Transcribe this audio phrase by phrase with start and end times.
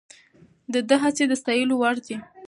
[0.73, 2.15] د ده هڅې د ستایلو وړ دي.